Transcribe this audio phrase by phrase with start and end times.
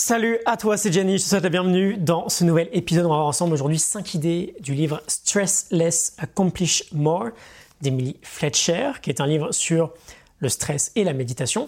[0.00, 3.06] Salut à toi, c'est Jenny, je te souhaite la bienvenue dans ce nouvel épisode.
[3.06, 7.30] On va voir ensemble aujourd'hui 5 idées du livre Stress Less Accomplish More
[7.80, 9.92] d'Emily Fletcher, qui est un livre sur
[10.38, 11.66] le stress et la méditation.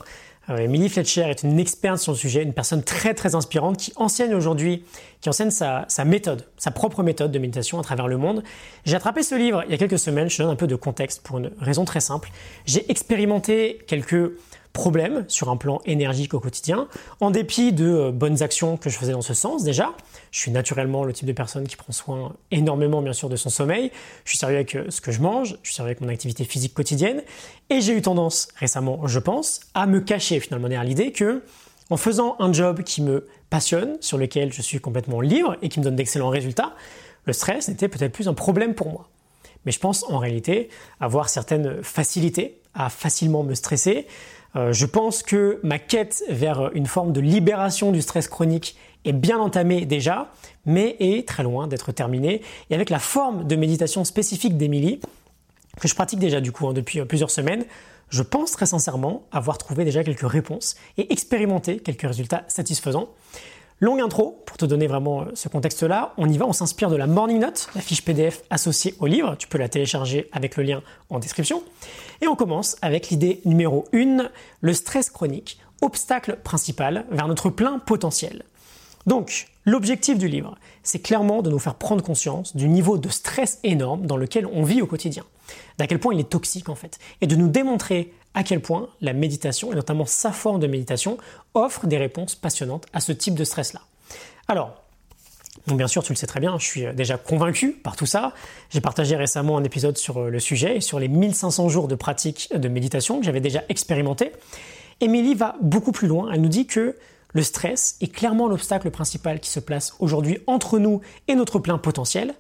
[0.49, 3.93] Euh, Emily Fletcher est une experte sur le sujet, une personne très très inspirante qui
[3.97, 4.85] enseigne aujourd'hui,
[5.21, 8.45] qui enseigne sa, sa, méthode, sa propre méthode de méditation à travers le monde.
[8.85, 10.77] J'ai attrapé ce livre il y a quelques semaines, je te donne un peu de
[10.77, 12.31] contexte pour une raison très simple.
[12.65, 14.31] J'ai expérimenté quelques
[14.73, 16.89] problème sur un plan énergique au quotidien,
[17.21, 19.93] en dépit de euh, bonnes actions que je faisais dans ce sens déjà.
[20.31, 23.51] Je suis naturellement le type de personne qui prend soin énormément bien sûr de son
[23.51, 23.91] sommeil,
[24.25, 26.45] je suis sérieux avec euh, ce que je mange, je suis sérieux avec mon activité
[26.45, 27.23] physique quotidienne,
[27.69, 31.43] et j'ai eu tendance récemment, je pense, à me cacher finalement derrière l'idée que
[31.91, 35.81] en faisant un job qui me passionne, sur lequel je suis complètement libre et qui
[35.81, 36.75] me donne d'excellents résultats,
[37.25, 39.09] le stress n'était peut-être plus un problème pour moi.
[39.67, 44.07] Mais je pense en réalité avoir certaines facilités à facilement me stresser,
[44.57, 49.13] euh, je pense que ma quête vers une forme de libération du stress chronique est
[49.13, 50.33] bien entamée déjà,
[50.67, 52.43] mais est très loin d'être terminée.
[52.69, 55.01] Et avec la forme de méditation spécifique d'Emilie,
[55.81, 57.65] que je pratique déjà du coup hein, depuis euh, plusieurs semaines,
[58.11, 63.09] je pense très sincèrement avoir trouvé déjà quelques réponses et expérimenté quelques résultats satisfaisants.
[63.83, 66.97] Longue intro, pour te donner vraiment euh, ce contexte-là, on y va, on s'inspire de
[66.97, 70.65] la Morning Note, la fiche PDF associée au livre, tu peux la télécharger avec le
[70.65, 71.63] lien en description.
[72.21, 74.29] Et on commence avec l'idée numéro 1,
[74.61, 78.43] le stress chronique, obstacle principal vers notre plein potentiel.
[79.07, 83.61] Donc, l'objectif du livre, c'est clairement de nous faire prendre conscience du niveau de stress
[83.65, 85.25] énorme dans lequel on vit au quotidien,
[85.79, 88.89] d'à quel point il est toxique en fait, et de nous démontrer à quel point
[89.01, 91.19] la méditation, et notamment sa forme de méditation,
[91.55, 93.81] offre des réponses passionnantes à ce type de stress-là.
[94.49, 94.83] Alors,
[95.67, 98.33] bien sûr, tu le sais très bien, je suis euh, déjà convaincu par tout ça.
[98.71, 101.95] J'ai partagé récemment un épisode sur euh, le sujet et sur les 1500 jours de
[101.95, 104.33] pratique de méditation que j'avais déjà expérimenté.
[105.01, 106.31] Émilie va beaucoup plus loin.
[106.33, 106.97] Elle nous dit que
[107.33, 111.79] le stress est clairement l'obstacle principal qui se place aujourd'hui entre nous et notre plein
[111.79, 112.35] potentiel.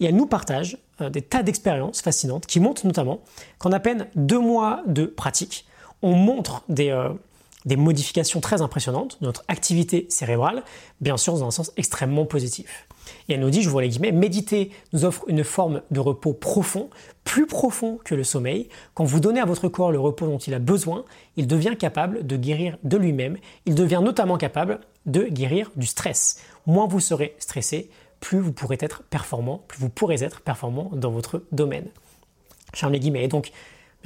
[0.00, 3.20] Et elle nous partage euh, des tas d'expériences fascinantes qui montrent notamment
[3.58, 5.66] qu'en à peine deux mois de pratique,
[6.02, 7.10] on montre des, euh,
[7.66, 10.62] des modifications très impressionnantes de notre activité cérébrale,
[11.00, 12.88] bien sûr dans un sens extrêmement positif.
[13.28, 16.32] Et elle nous dit, je vois les guillemets, méditer nous offre une forme de repos
[16.32, 16.88] profond,
[17.24, 18.68] plus profond que le sommeil.
[18.94, 21.04] Quand vous donnez à votre corps le repos dont il a besoin,
[21.36, 23.36] il devient capable de guérir de lui-même.
[23.66, 26.38] Il devient notamment capable de guérir du stress.
[26.66, 27.90] Moins vous serez stressé,
[28.20, 31.86] plus vous pourrez être performant, plus vous pourrez être performant dans votre domaine.
[32.74, 33.24] Ferme les guillemets.
[33.24, 33.52] Et donc,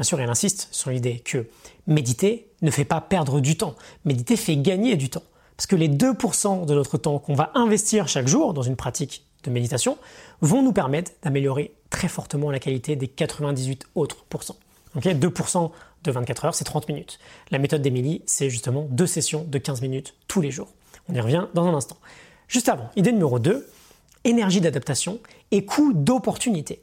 [0.00, 1.46] bien sûr, elle insiste sur l'idée que
[1.86, 3.74] méditer ne fait pas perdre du temps.
[4.06, 5.22] Méditer fait gagner du temps.
[5.58, 9.26] Parce que les 2% de notre temps qu'on va investir chaque jour dans une pratique
[9.44, 9.98] de méditation
[10.40, 14.56] vont nous permettre d'améliorer très fortement la qualité des 98 autres pourcents.
[14.96, 15.70] 2%
[16.04, 17.18] de 24 heures, c'est 30 minutes.
[17.50, 20.68] La méthode d'Emilie, c'est justement deux sessions de 15 minutes tous les jours.
[21.10, 21.98] On y revient dans un instant.
[22.48, 23.68] Juste avant, idée numéro 2,
[24.24, 26.80] énergie d'adaptation et coût d'opportunité.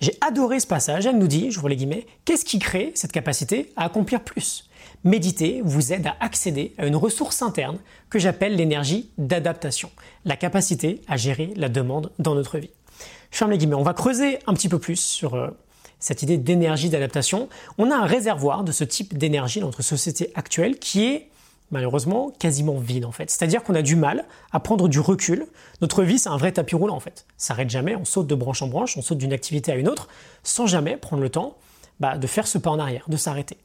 [0.00, 3.12] J'ai adoré ce passage, elle nous dit, je vous les guillemets, qu'est-ce qui crée cette
[3.12, 4.68] capacité à accomplir plus?
[5.04, 7.78] Méditer vous aide à accéder à une ressource interne
[8.10, 9.90] que j'appelle l'énergie d'adaptation,
[10.24, 12.70] la capacité à gérer la demande dans notre vie.
[13.30, 15.48] Je ferme les guillemets, on va creuser un petit peu plus sur euh,
[16.00, 17.48] cette idée d'énergie d'adaptation.
[17.76, 21.28] On a un réservoir de ce type d'énergie dans notre société actuelle qui est
[21.70, 23.30] malheureusement quasiment vide en fait.
[23.30, 25.46] C'est-à-dire qu'on a du mal à prendre du recul.
[25.80, 27.26] Notre vie, c'est un vrai tapis roulant en fait.
[27.36, 29.88] Ça s'arrête jamais, on saute de branche en branche, on saute d'une activité à une
[29.88, 30.08] autre,
[30.42, 31.56] sans jamais prendre le temps
[32.00, 33.56] bah, de faire ce pas en arrière, de s'arrêter.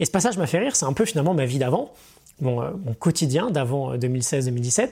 [0.00, 1.92] Et ce passage m'a fait rire, c'est un peu finalement ma vie d'avant,
[2.40, 4.88] mon, euh, quotidien d'avant 2016-2017, euh,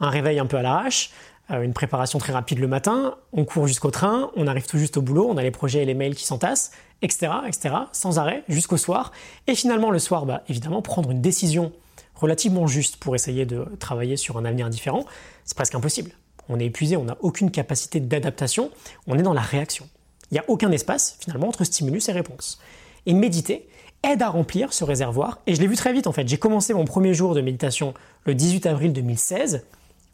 [0.00, 1.10] un réveil un peu à l'arrache,
[1.50, 4.96] euh, une préparation très rapide le matin, on court jusqu'au train, on arrive tout juste
[4.96, 8.44] au boulot, on a les projets et les mails qui s'entassent, etc., etc., sans arrêt,
[8.48, 9.12] jusqu'au soir.
[9.46, 11.72] Et finalement, le soir, bah, évidemment, prendre une décision
[12.14, 15.04] relativement juste pour essayer de travailler sur un avenir différent,
[15.44, 16.12] c'est presque impossible.
[16.48, 18.70] On est épuisé, on n'a aucune capacité d'adaptation,
[19.06, 19.88] on est dans la réaction.
[20.30, 22.60] Il n'y a aucun espace finalement entre stimulus et réponse.
[23.06, 23.68] Et méditer
[24.02, 26.28] aide à remplir ce réservoir, et je l'ai vu très vite en fait.
[26.28, 27.94] J'ai commencé mon premier jour de méditation
[28.24, 29.64] le 18 avril 2016,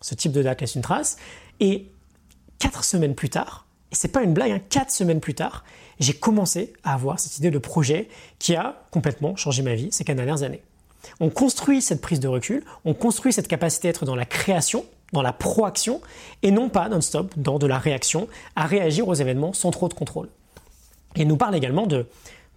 [0.00, 1.16] ce type de date laisse une trace,
[1.58, 1.90] et
[2.58, 5.64] quatre semaines plus tard, et c'est pas une blague, hein, quatre semaines plus tard,
[5.98, 8.08] j'ai commencé à avoir cette idée de projet
[8.38, 10.62] qui a complètement changé ma vie ces quatre dernières années.
[11.20, 14.84] On construit cette prise de recul, on construit cette capacité à être dans la création,
[15.12, 16.00] dans la proaction,
[16.42, 19.94] et non pas non-stop dans de la réaction, à réagir aux événements sans trop de
[19.94, 20.28] contrôle.
[21.16, 22.06] Et il nous parle également de,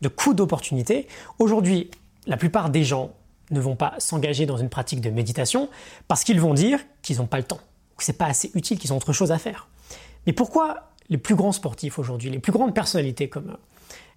[0.01, 1.07] de coût d'opportunité.
[1.39, 1.89] Aujourd'hui,
[2.27, 3.11] la plupart des gens
[3.51, 5.69] ne vont pas s'engager dans une pratique de méditation
[6.07, 7.59] parce qu'ils vont dire qu'ils n'ont pas le temps,
[7.97, 9.67] que c'est pas assez utile, qu'ils ont autre chose à faire.
[10.25, 13.57] Mais pourquoi les plus grands sportifs aujourd'hui, les plus grandes personnalités comme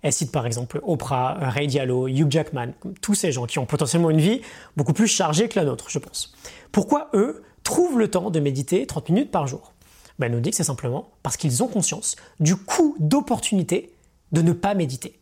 [0.02, 4.10] elle cite par exemple Oprah, Ray Diallo, Hugh Jackman, tous ces gens qui ont potentiellement
[4.10, 4.40] une vie
[4.76, 6.34] beaucoup plus chargée que la nôtre, je pense.
[6.72, 9.72] Pourquoi eux trouvent le temps de méditer 30 minutes par jour?
[10.18, 13.92] Ben, Elle nous dit que c'est simplement parce qu'ils ont conscience du coût d'opportunité
[14.32, 15.18] de ne pas méditer.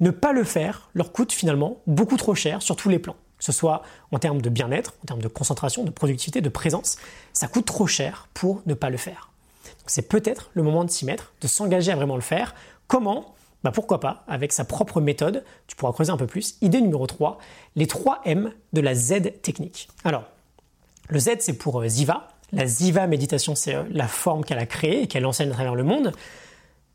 [0.00, 3.44] Ne pas le faire leur coûte finalement beaucoup trop cher sur tous les plans, que
[3.44, 3.82] ce soit
[4.12, 6.96] en termes de bien-être, en termes de concentration, de productivité, de présence,
[7.32, 9.30] ça coûte trop cher pour ne pas le faire.
[9.86, 12.54] C'est peut-être le moment de s'y mettre, de s'engager à vraiment le faire.
[12.88, 13.35] Comment
[13.66, 16.56] bah pourquoi pas, avec sa propre méthode, tu pourras creuser un peu plus.
[16.60, 17.38] Idée numéro 3,
[17.74, 19.88] les 3 M de la Z technique.
[20.04, 20.22] Alors,
[21.08, 22.28] le Z c'est pour euh, Ziva.
[22.52, 25.74] La Ziva méditation, c'est euh, la forme qu'elle a créée et qu'elle enseigne à travers
[25.74, 26.12] le monde.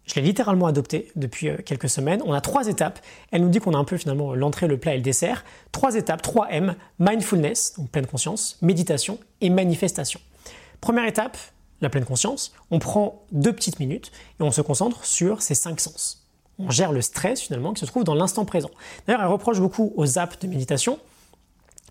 [0.06, 2.22] Je l'ai littéralement adoptée depuis euh, quelques semaines.
[2.26, 3.02] On a trois étapes.
[3.32, 5.44] Elle nous dit qu'on a un peu finalement l'entrée, le plat et le dessert.
[5.74, 10.22] Trois étapes, 3 M, mindfulness, donc pleine conscience, méditation et manifestation.
[10.80, 11.38] Première étape,
[11.82, 12.54] la pleine conscience.
[12.70, 16.21] On prend deux petites minutes et on se concentre sur ces cinq sens
[16.62, 18.72] on gère le stress finalement qui se trouve dans l'instant présent.
[19.06, 21.00] D'ailleurs, elle reproche beaucoup aux apps de méditation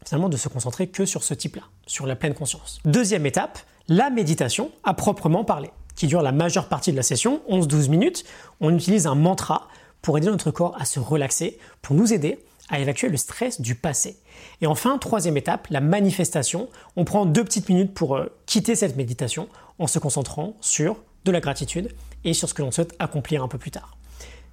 [0.07, 2.81] finalement de se concentrer que sur ce type-là, sur la pleine conscience.
[2.85, 3.59] Deuxième étape,
[3.89, 8.25] la méditation à proprement parler, qui dure la majeure partie de la session, 11-12 minutes.
[8.61, 9.69] On utilise un mantra
[10.03, 12.39] pour aider notre corps à se relaxer, pour nous aider
[12.71, 14.17] à évacuer le stress du passé.
[14.61, 16.69] Et enfin, troisième étape, la manifestation.
[16.97, 21.33] On prend deux petites minutes pour euh, quitter cette méditation en se concentrant sur de
[21.33, 21.93] la gratitude
[22.25, 23.97] et sur ce que l'on souhaite accomplir un peu plus tard.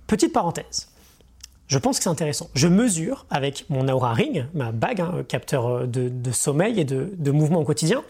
[0.07, 0.88] Petite parenthèse.
[1.68, 2.50] Je pense que c'est intéressant.
[2.54, 7.12] Je mesure avec mon Aura Ring, ma bague, hein, capteur euh, de, sommeil et de,
[7.18, 8.04] de mouvement au quotidien,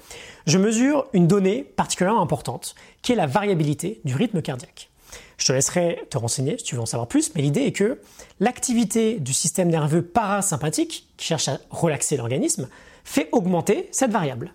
[0.46, 4.90] je mesure une donnée particulièrement importante, qui est la variabilité du rythme cardiaque.
[5.38, 8.00] Je te laisserai te renseigner si tu veux en savoir plus, mais l'idée est que
[8.40, 12.68] l'activité du système nerveux parasympathique, qui cherche à relaxer l'organisme,
[13.04, 14.54] fait augmenter cette variable.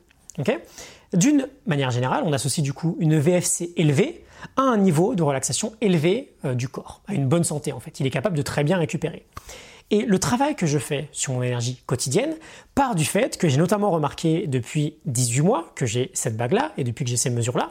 [1.13, 4.25] D'une manière générale, on associe du coup une VFC élevée
[4.57, 8.01] à un niveau de relaxation élevé euh, du corps, à une bonne santé en fait.
[8.01, 9.27] Il est capable de très bien récupérer.
[9.91, 12.35] Et le travail que je fais sur mon énergie quotidienne
[12.75, 16.85] part du fait que j'ai notamment remarqué depuis 18 mois que j'ai cette bague-là et
[16.85, 17.71] depuis que j'ai ces mesures-là,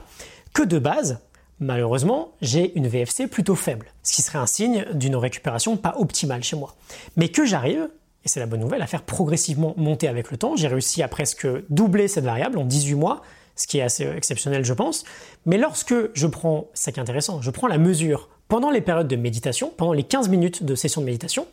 [0.54, 1.20] que de base,
[1.60, 6.44] malheureusement, j'ai une VFC plutôt faible, ce qui serait un signe d'une récupération pas optimale
[6.44, 6.76] chez moi.
[7.16, 7.90] Mais que j'arrive,
[8.24, 10.56] et c'est la bonne nouvelle, à faire progressivement monter avec le temps.
[10.56, 13.22] J'ai réussi à presque doubler cette variable en 18 mois,
[13.56, 15.04] ce qui est assez exceptionnel, je pense.
[15.46, 19.08] Mais lorsque je prends, c'est qui est intéressant, je prends la mesure pendant les périodes
[19.08, 21.48] de méditation, pendant les 15 minutes de session de méditation,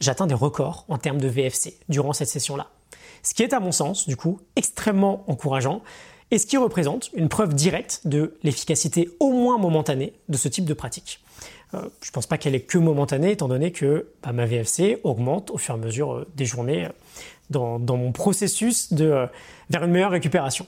[0.00, 2.68] j'atteins des records en termes de VFC durant cette session-là.
[3.22, 5.82] Ce qui est à mon sens, du coup, extrêmement encourageant
[6.30, 10.64] et ce qui représente une preuve directe de l'efficacité au moins momentanée de ce type
[10.64, 11.20] de pratique.
[11.74, 14.98] Euh, je ne pense pas qu'elle est que momentanée, étant donné que bah, ma VFC
[15.04, 16.88] augmente au fur et à mesure euh, des journées euh,
[17.50, 19.26] dans, mon processus de,
[19.70, 20.66] vers une meilleure récupération.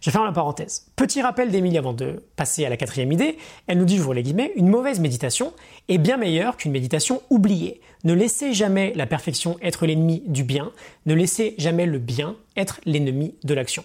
[0.00, 0.86] Je ferme la parenthèse.
[0.96, 3.38] Petit rappel d'Emilie avant de passer à la quatrième idée.
[3.68, 5.52] Elle nous dit, je les guillemets, une mauvaise méditation
[5.88, 7.80] est bien meilleure qu'une méditation oubliée.
[8.02, 10.72] Ne laissez jamais la perfection être l'ennemi du bien.
[11.06, 13.84] Ne laissez jamais le bien être l'ennemi de l'action.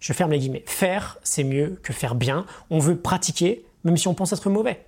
[0.00, 0.64] Je ferme les guillemets.
[0.66, 2.46] Faire, c'est mieux que faire bien.
[2.70, 4.80] On veut pratiquer, même si on pense être mauvais.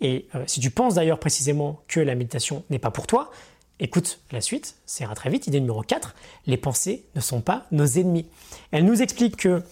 [0.00, 3.30] Et euh, si tu penses d'ailleurs précisément que la méditation n'est pas pour toi,
[3.80, 5.46] Écoute la suite, ça ira très vite.
[5.46, 6.14] Idée numéro 4,
[6.46, 8.26] les pensées ne sont pas nos ennemis.
[8.72, 9.62] Elle nous explique que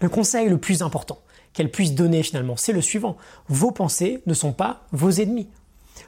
[0.00, 1.20] le conseil le plus important
[1.52, 3.16] qu'elle puisse donner finalement, c'est le suivant.
[3.48, 5.48] Vos pensées ne sont pas vos ennemis.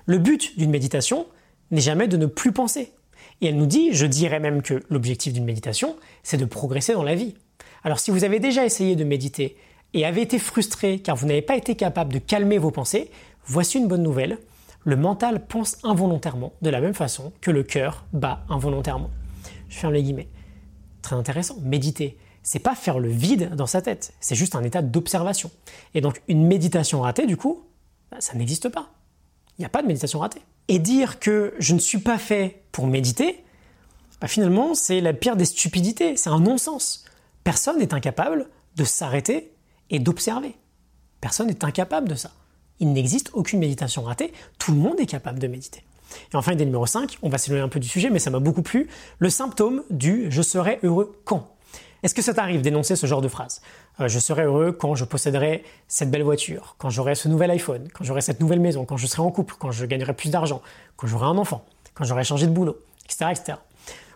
[0.07, 1.27] Le but d'une méditation
[1.71, 2.93] n'est jamais de ne plus penser.
[3.41, 7.03] Et elle nous dit, je dirais même que l'objectif d'une méditation, c'est de progresser dans
[7.03, 7.35] la vie.
[7.85, 9.57] Alors si vous avez déjà essayé de méditer
[9.95, 13.11] et avez été frustré car vous n'avez pas été capable de calmer vos pensées,
[13.51, 14.39] voici une bonne nouvelle
[14.85, 19.11] le mental pense involontairement de la même façon que le cœur bat involontairement.
[19.69, 20.29] Je ferme les guillemets.
[21.03, 21.57] Très intéressant.
[21.63, 25.51] Méditer, c'est pas faire le vide dans sa tête, c'est juste un état d'observation.
[25.95, 27.65] Et donc une méditation ratée, du coup,
[28.11, 28.91] bah, ça n'existe pas.
[29.59, 30.41] Il n'y a pas de méditation ratée.
[30.69, 33.45] Et dire que je ne suis pas fait pour méditer,
[34.21, 37.05] bah, finalement, c'est la pire des stupidités, c'est un non-sens.
[37.45, 39.53] Personne n'est incapable de s'arrêter
[39.91, 40.55] et d'observer.
[41.21, 42.31] Personne n'est incapable de ça
[42.81, 45.85] il n'existe aucune méditation ratée, tout le monde est capable de méditer.
[46.33, 48.41] Et enfin, idée numéro 5, on va s'éloigner un peu du sujet, mais ça m'a
[48.41, 51.55] beaucoup plu, le symptôme du je serai heureux quand
[52.03, 53.63] Est-ce que ça t'arrive d'énoncer ce genre de phrase
[54.01, 57.89] euh, Je serai heureux quand je posséderai cette belle voiture, quand j'aurai ce nouvel iPhone,
[57.93, 60.63] quand j'aurai cette nouvelle maison, quand je serai en couple, quand je gagnerai plus d'argent,
[60.97, 63.27] quand j'aurai un enfant, quand j'aurai changé de boulot, etc.
[63.31, 63.59] etc.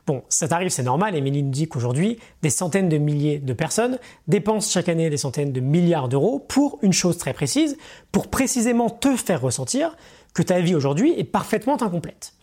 [0.06, 1.14] Bon, ça t'arrive, c'est normal.
[1.14, 5.52] Émilie nous dit qu'aujourd'hui, des centaines de milliers de personnes dépensent chaque année des centaines
[5.52, 7.78] de milliards d'euros pour une chose très précise,
[8.12, 9.96] pour précisément te faire ressentir
[10.34, 12.34] que ta vie aujourd'hui est parfaitement incomplète.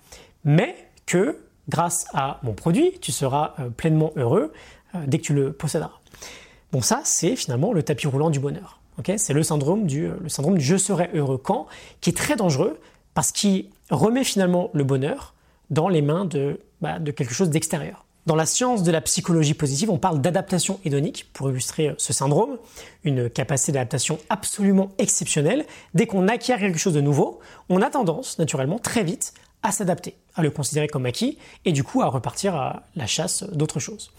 [0.43, 0.75] Mais
[1.05, 1.37] que,
[1.69, 4.53] grâce à mon produit, tu seras euh, pleinement heureux
[4.95, 5.99] euh, dès que tu le posséderas.
[6.71, 8.79] Bon, ça, c'est finalement le tapis roulant du bonheur.
[9.17, 11.67] c'est le syndrome du, euh, le syndrome du je serai heureux quand,
[11.99, 12.79] qui est très dangereux
[13.13, 15.35] parce qu'il remet finalement le bonheur
[15.69, 18.05] dans les mains de bah, de quelque chose d'extérieur.
[18.27, 22.59] Dans la science de la psychologie positive, on parle d'adaptation hédonique pour illustrer ce syndrome,
[23.03, 25.65] une capacité d'adaptation absolument exceptionnelle.
[25.95, 29.33] Dès qu'on acquiert quelque chose de nouveau, on a tendance naturellement très vite
[29.63, 33.43] à s'adapter, à le considérer comme acquis et du coup à repartir à la chasse
[33.43, 34.11] d'autres choses.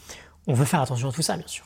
[0.49, 1.64] On veut faire attention à tout ça, bien sûr.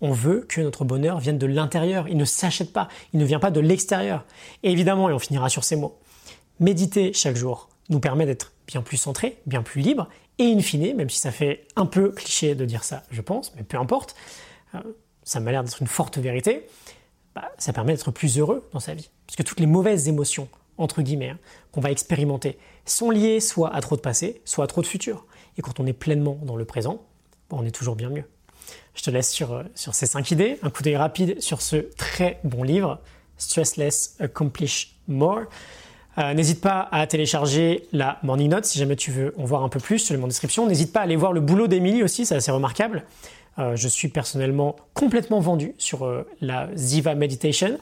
[0.00, 3.38] On veut que notre bonheur vienne de l'intérieur, il ne s'achète pas, il ne vient
[3.38, 4.24] pas de l'extérieur.
[4.64, 5.98] Évidemment, et on finira sur ces mots,
[6.58, 10.94] méditer chaque jour nous permet d'être bien plus centré, bien plus libre, et in fine,
[10.94, 14.14] même si ça fait un peu cliché de dire ça, je pense, mais peu importe,
[14.74, 14.80] euh,
[15.22, 16.66] ça m'a l'air d'être une forte vérité,
[17.34, 19.10] bah, ça permet d'être plus heureux dans sa vie.
[19.26, 21.38] Puisque toutes les mauvaises émotions, entre guillemets, hein,
[21.72, 25.26] qu'on va expérimenter, sont liées soit à trop de passé, soit à trop de futur.
[25.58, 27.02] Et quand on est pleinement dans le présent,
[27.50, 28.24] bah, on est toujours bien mieux.
[28.94, 31.76] Je te laisse sur, euh, sur ces cinq idées, un coup d'œil rapide sur ce
[31.76, 33.00] très bon livre,
[33.38, 35.44] Stressless Accomplish More.
[36.18, 39.68] Euh, n'hésite pas à télécharger la Morning Note si jamais tu veux en voir un
[39.68, 40.66] peu plus, le en description.
[40.66, 43.04] N'hésite pas à aller voir le boulot d'Emily aussi, c'est assez remarquable.
[43.58, 46.08] Euh, je suis personnellement complètement vendu sur
[46.40, 47.78] la Ziva Meditation.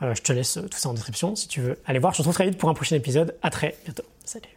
[0.00, 2.12] je te laisse tout ça en description si tu veux aller voir.
[2.12, 3.34] Je te retrouve très vite pour un prochain épisode.
[3.42, 4.04] À très bientôt.
[4.24, 4.55] Salut.